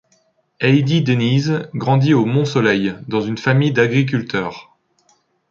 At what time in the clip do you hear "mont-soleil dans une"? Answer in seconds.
2.25-3.37